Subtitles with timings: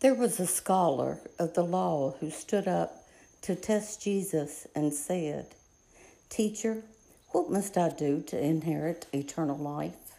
[0.00, 3.04] There was a scholar of the law who stood up
[3.42, 5.48] to test Jesus and said,
[6.30, 6.82] Teacher,
[7.32, 10.14] what must I do to inherit eternal life?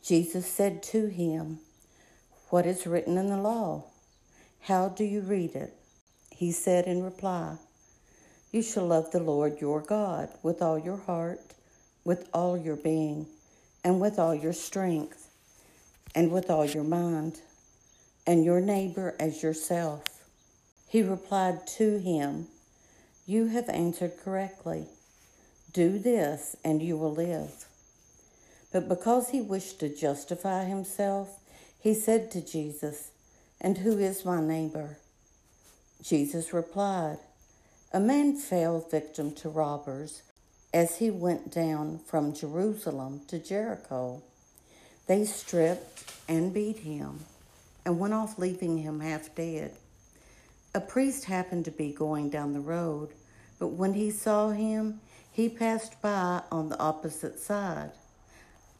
[0.00, 1.58] Jesus said to him,
[2.50, 3.86] What is written in the law?
[4.60, 5.74] How do you read it?
[6.30, 7.56] He said in reply,
[8.52, 11.40] You shall love the Lord your God with all your heart,
[12.04, 13.26] with all your being,
[13.82, 15.32] and with all your strength,
[16.14, 17.40] and with all your mind
[18.26, 20.02] and your neighbor as yourself.
[20.88, 22.48] He replied to him,
[23.26, 24.86] You have answered correctly.
[25.72, 27.66] Do this, and you will live.
[28.72, 31.38] But because he wished to justify himself,
[31.78, 33.10] he said to Jesus,
[33.60, 34.98] And who is my neighbor?
[36.02, 37.18] Jesus replied,
[37.92, 40.22] A man fell victim to robbers
[40.72, 44.22] as he went down from Jerusalem to Jericho.
[45.06, 47.20] They stripped and beat him
[47.84, 49.72] and went off, leaving him half dead.
[50.74, 53.10] A priest happened to be going down the road,
[53.58, 55.00] but when he saw him,
[55.32, 57.92] he passed by on the opposite side.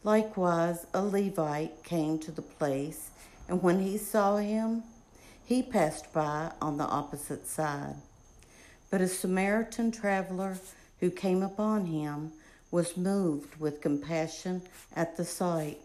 [0.03, 3.11] Likewise, a Levite came to the place,
[3.47, 4.83] and when he saw him,
[5.45, 7.95] he passed by on the opposite side.
[8.89, 10.57] But a Samaritan traveler
[10.99, 12.31] who came upon him
[12.71, 14.61] was moved with compassion
[14.95, 15.79] at the sight.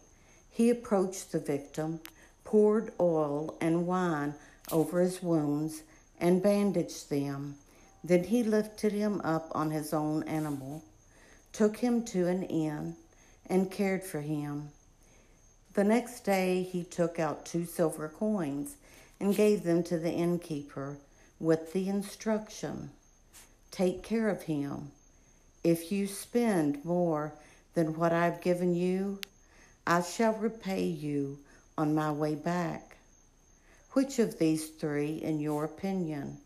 [0.51, 2.01] He approached the victim
[2.47, 4.33] poured oil and wine
[4.73, 5.83] over his wounds,
[6.19, 7.57] and bandaged them.
[8.03, 10.83] Then he lifted him up on his own animal,
[11.53, 12.97] took him to an inn,
[13.49, 14.71] and cared for him.
[15.75, 18.77] The next day he took out two silver coins
[19.21, 20.97] and gave them to the innkeeper
[21.39, 22.91] with the instruction
[23.71, 24.91] Take care of him.
[25.63, 27.35] If you spend more
[27.75, 29.21] than what I've given you,
[29.87, 31.41] I shall repay you
[31.79, 32.97] on my way back.
[33.93, 36.39] Which of these three, in your opinion,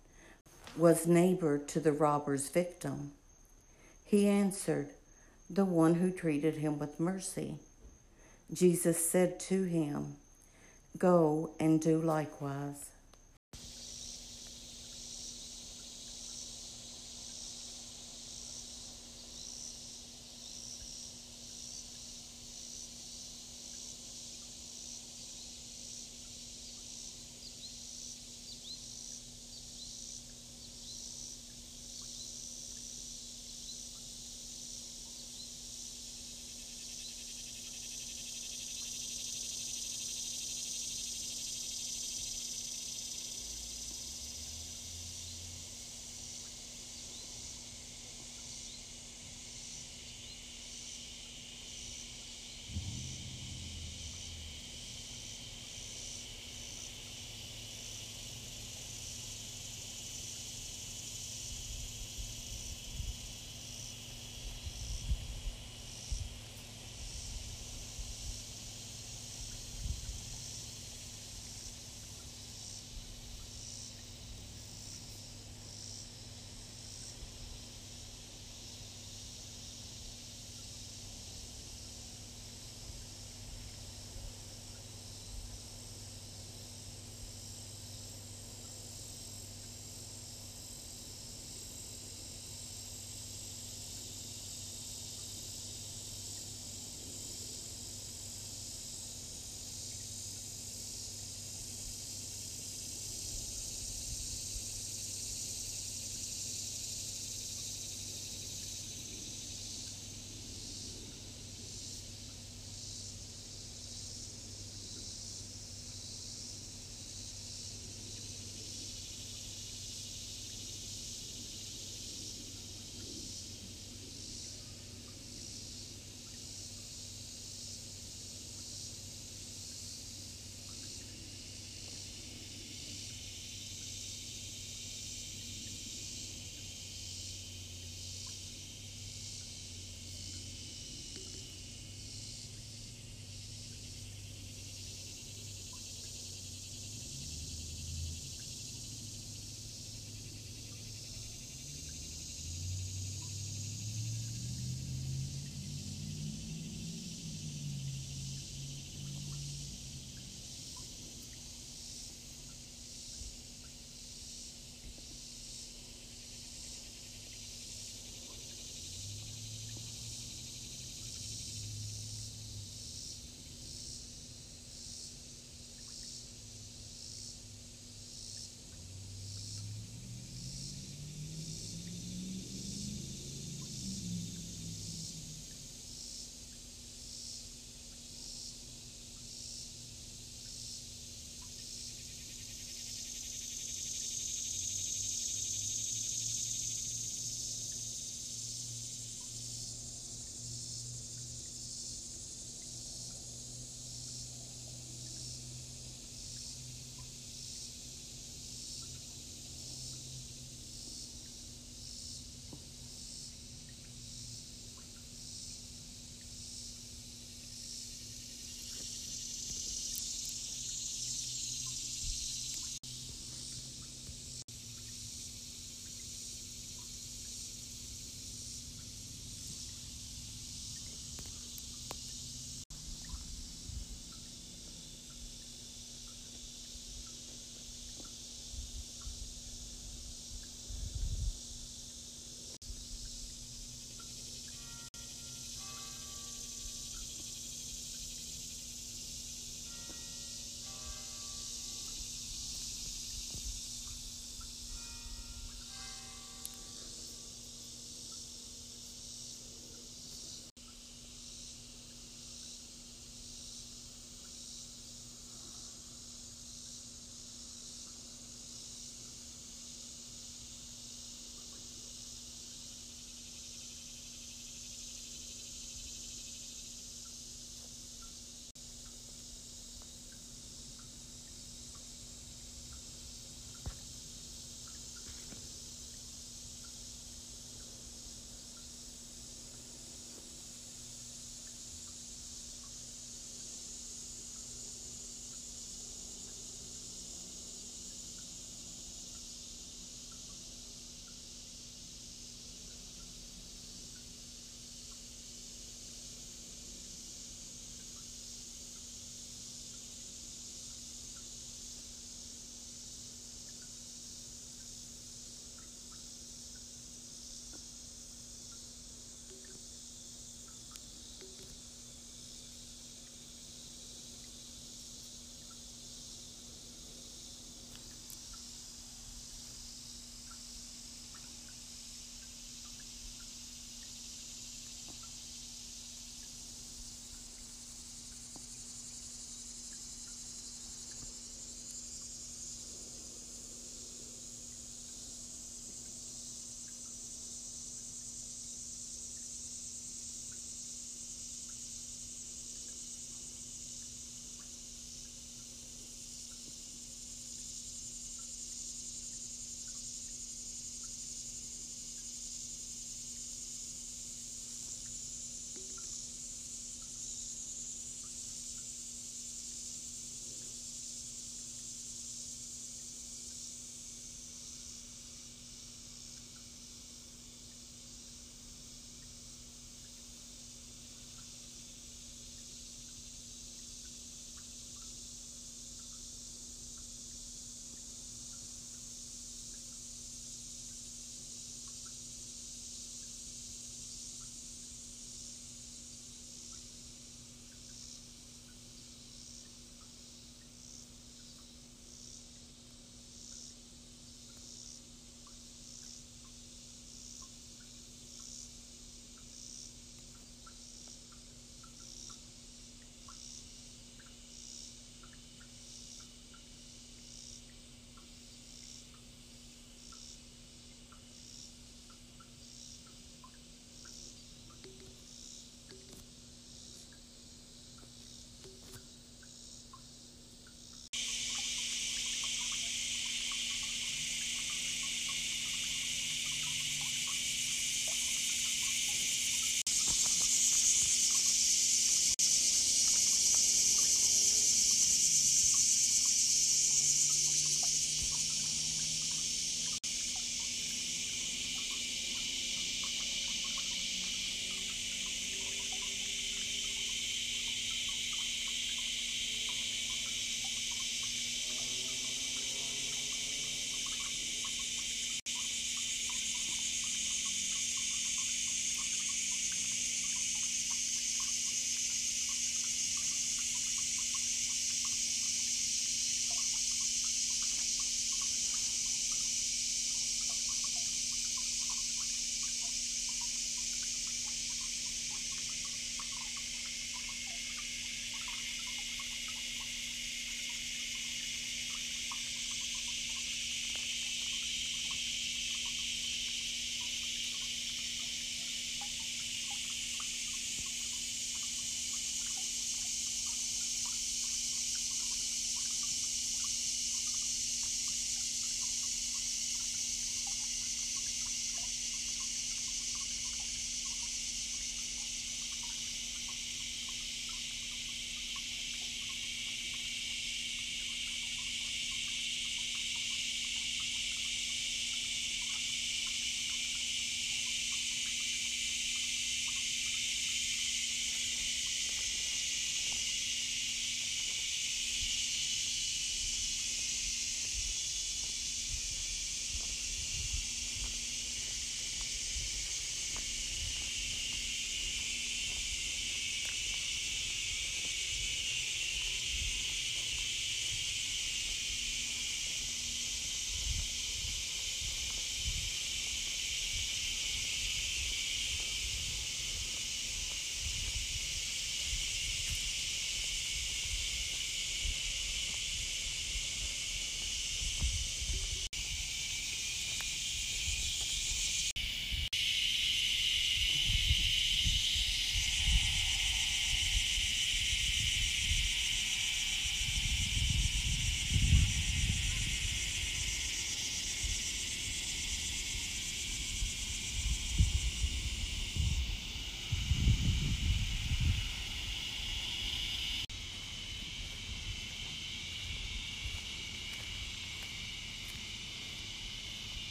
[0.76, 3.12] was neighbor to the robber's victim?
[4.04, 4.90] He answered,
[5.48, 7.56] The one who treated him with mercy.
[8.52, 10.16] Jesus said to him,
[10.98, 12.89] Go and do likewise.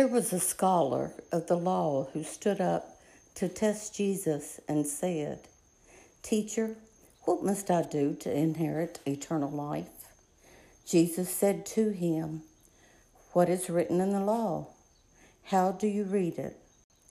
[0.00, 2.96] There was a scholar of the law who stood up
[3.34, 5.40] to test Jesus and said,
[6.22, 6.76] Teacher,
[7.24, 10.08] what must I do to inherit eternal life?
[10.86, 12.40] Jesus said to him,
[13.34, 14.68] What is written in the law?
[15.44, 16.56] How do you read it?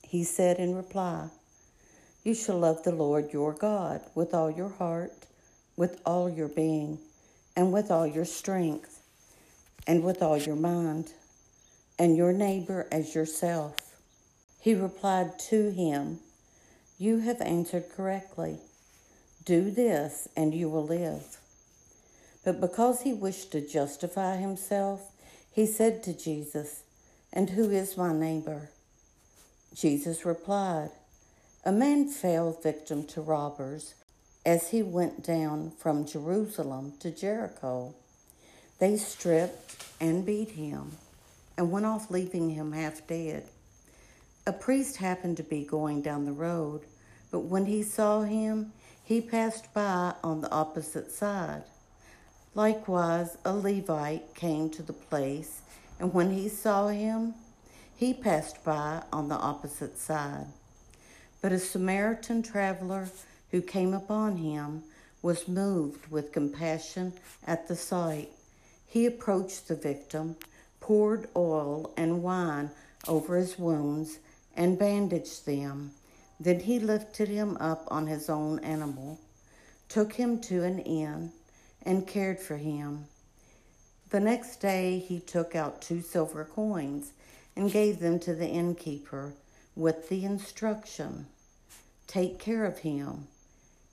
[0.02, 1.30] He said in reply,
[2.24, 5.28] You shall love the Lord your God with all your heart,
[5.78, 6.98] with all your being,
[7.56, 9.00] and with all your strength,
[9.86, 11.14] and with all your mind
[12.00, 13.76] and your neighbor as yourself.
[14.62, 16.20] He replied to him,
[16.98, 18.60] You have answered correctly.
[19.44, 21.38] Do this, and you will live.
[22.46, 25.12] But because he wished to justify himself,
[25.52, 26.84] he said to Jesus,
[27.34, 28.70] And who is my neighbor?
[29.76, 30.92] Jesus replied,
[31.66, 33.94] A man fell victim to robbers
[34.46, 37.94] as he went down from Jerusalem to Jericho.
[38.80, 40.94] They stripped and beat him
[41.60, 43.44] and went off, leaving him half dead.
[44.48, 46.86] A priest happened to be going down the road,
[47.32, 48.72] but when he saw him,
[49.04, 51.64] he passed by on the opposite side.
[52.56, 55.60] Likewise, a Levite came to the place,
[56.00, 57.34] and when he saw him,
[57.94, 60.48] he passed by on the opposite side.
[61.42, 63.10] But a Samaritan traveler
[63.52, 64.84] who came upon him
[65.22, 67.12] was moved with compassion
[67.46, 68.30] at the sight.
[68.88, 70.38] He approached the victim
[70.90, 72.68] poured oil and wine
[73.08, 74.18] over his wounds
[74.58, 75.92] and bandaged them.
[76.40, 79.20] Then he lifted him up on his own animal,
[79.88, 81.32] took him to an inn,
[81.84, 83.06] and cared for him.
[84.10, 87.12] The next day he took out two silver coins
[87.56, 89.36] and gave them to the innkeeper
[89.76, 91.28] with the instruction
[92.08, 93.28] Take care of him.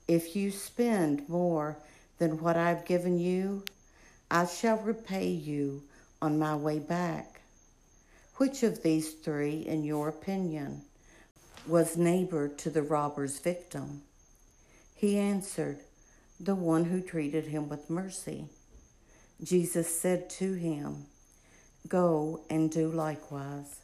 [0.07, 1.77] If you spend more
[2.17, 3.65] than what I've given you,
[4.31, 5.83] I shall repay you
[6.21, 7.41] on my way back.
[8.37, 10.83] Which of these three, in your opinion,
[11.65, 14.01] was neighbor to the robber's victim?
[14.95, 15.79] He answered,
[16.39, 18.47] The one who treated him with mercy.
[19.43, 21.05] Jesus said to him,
[21.87, 23.79] Go and do likewise.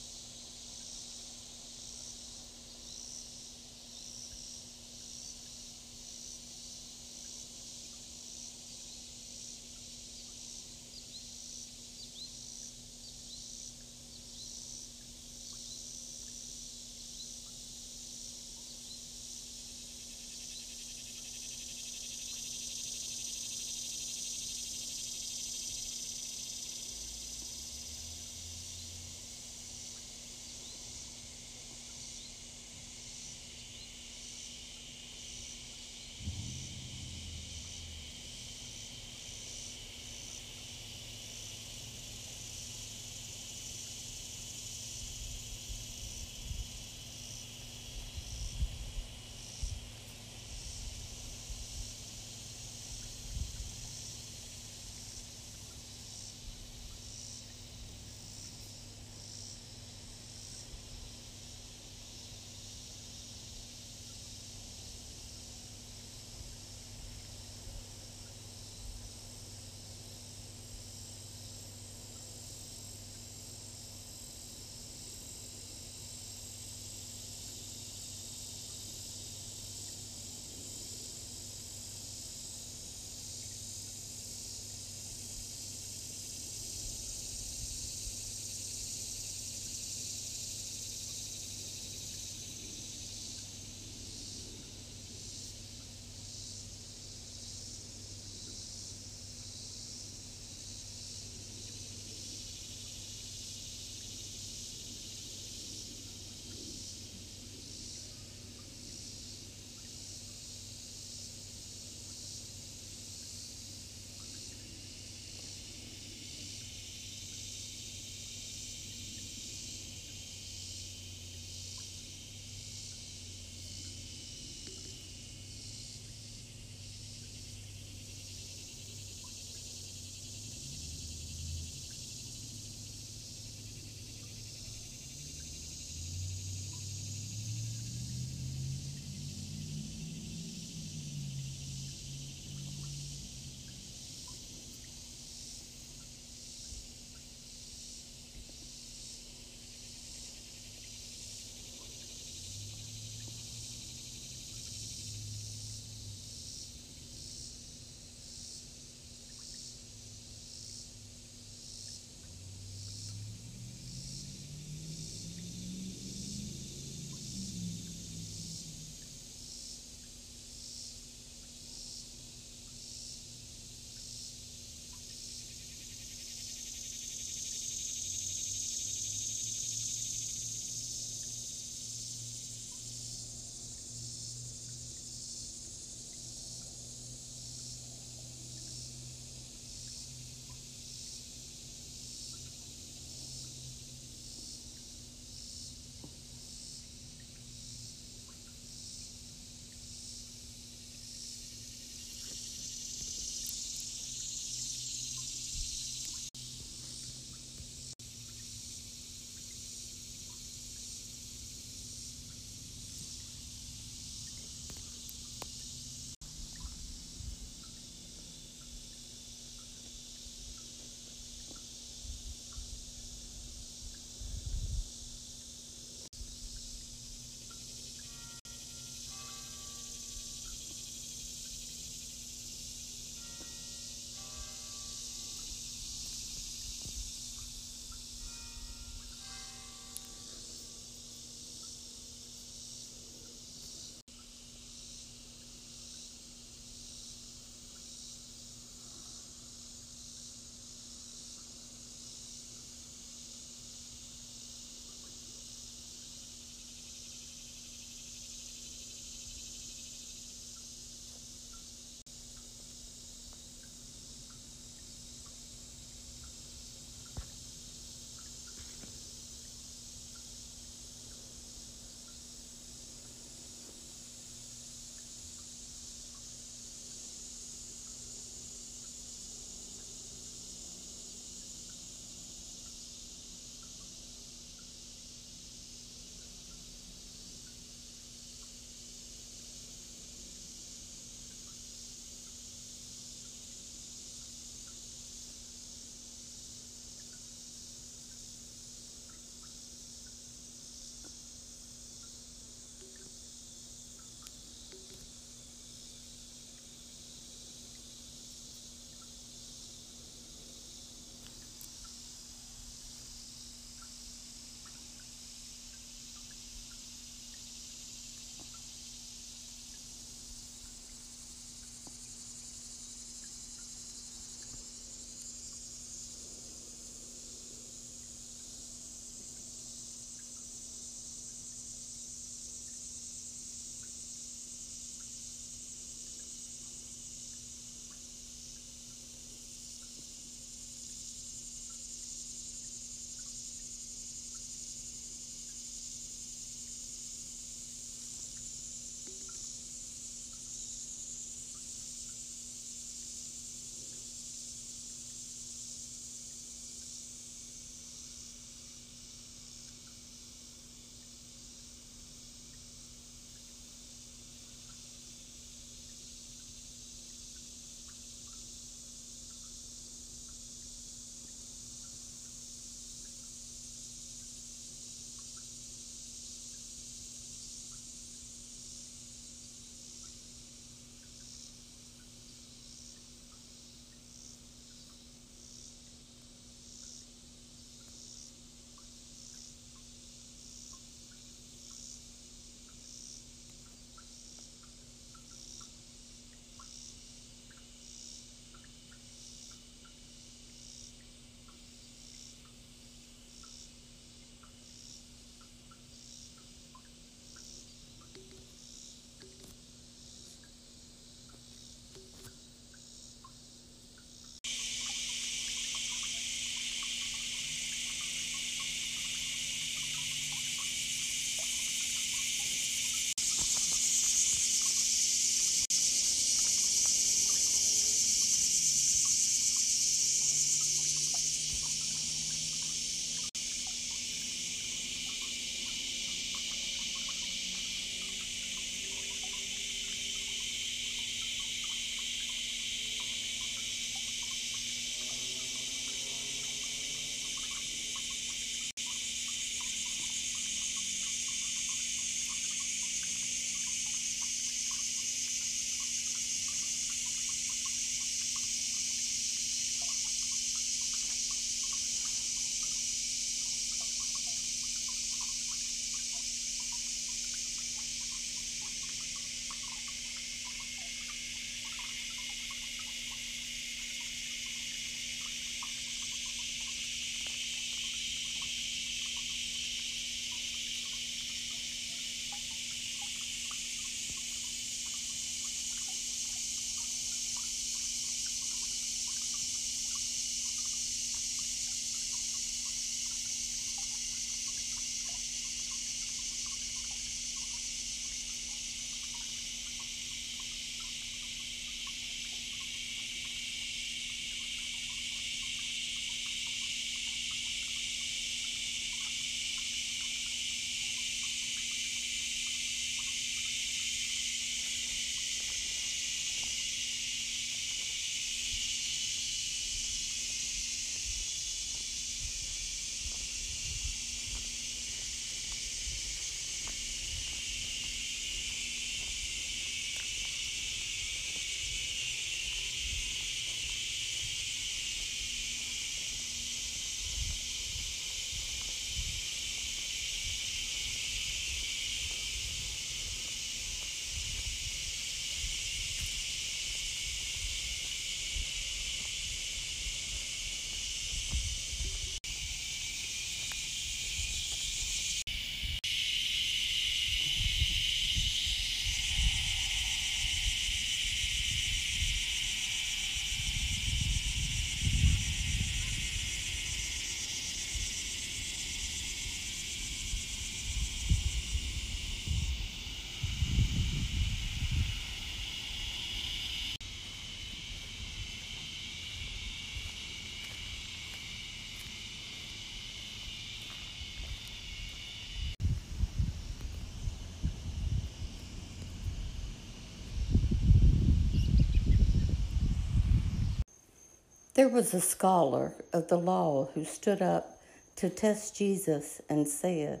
[594.58, 597.60] There was a scholar of the law who stood up
[597.94, 600.00] to test Jesus and said,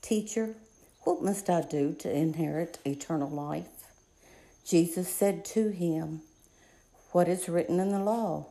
[0.00, 0.54] Teacher,
[1.04, 3.84] what must I do to inherit eternal life?
[4.64, 6.22] Jesus said to him,
[7.12, 8.46] What is written in the law?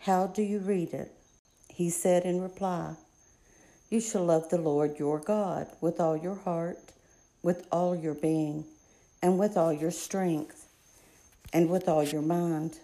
[0.00, 1.12] How do you read it?
[1.68, 2.96] He said in reply,
[3.88, 6.76] You shall love the Lord your God with all your heart,
[7.42, 8.66] with all your being,
[9.22, 10.66] and with all your strength,
[11.54, 12.76] and with all your mind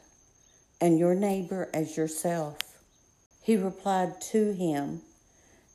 [0.81, 2.57] and your neighbor as yourself.
[3.43, 5.01] He replied to him,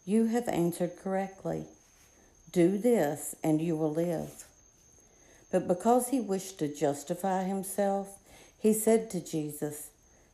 [0.06, 1.66] You have answered correctly.
[2.52, 4.46] Do this, and you will live.
[5.52, 8.20] But because he wished to justify himself,
[8.60, 9.90] he said to Jesus,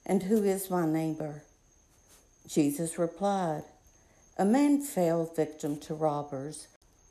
[0.05, 1.43] And who is my neighbor?
[2.47, 3.63] Jesus replied,
[4.37, 6.67] A man fell victim to robbers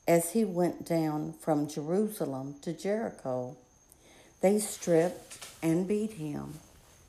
[0.07, 3.57] as he went down from Jerusalem to Jericho.
[4.41, 6.61] They stripped and beat him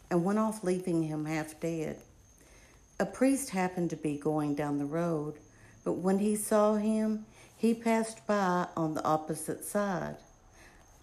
[0.10, 1.98] and went off, leaving him half dead.
[3.00, 5.36] A priest happened to be going down the road,
[5.84, 10.18] but when he saw him, he passed by on the opposite side.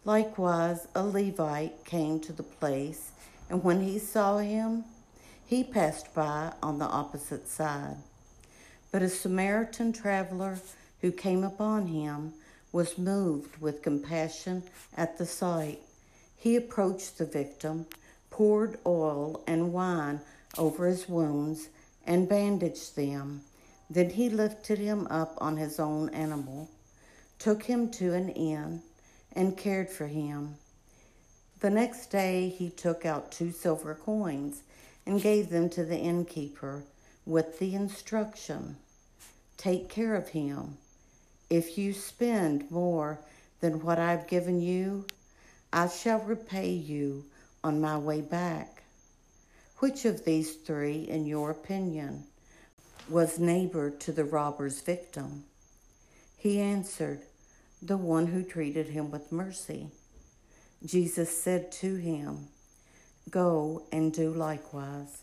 [0.04, 3.10] Likewise, a Levite came to the place,
[3.50, 4.84] and when he saw him,
[5.44, 7.96] he passed by on the opposite side.
[8.90, 10.58] But a Samaritan traveler
[11.00, 12.32] who came upon him
[12.72, 14.62] was moved with compassion
[14.96, 15.80] at the sight.
[16.36, 17.86] He approached the victim
[18.36, 20.20] poured oil and wine
[20.58, 21.70] over his wounds,
[22.06, 23.40] and bandaged them.
[23.88, 26.68] Then he lifted him up on his own animal,
[27.38, 28.82] took him to an inn,
[29.32, 30.56] and cared for him.
[31.60, 34.60] The next day he took out two silver coins
[35.06, 36.84] and gave them to the innkeeper
[37.24, 38.76] with the instruction
[39.56, 40.76] Take care of him.
[41.48, 43.18] If you spend more
[43.60, 45.06] than what I've given you,
[45.72, 47.24] I shall repay you
[47.66, 48.84] on my way back.
[49.80, 52.24] Which of these three, in your opinion,
[53.08, 55.44] was neighbor to the robber's victim?
[56.36, 57.22] He answered,
[57.82, 59.88] The one who treated him with mercy.
[60.84, 62.46] Jesus said to him,
[63.28, 65.22] Go and do likewise.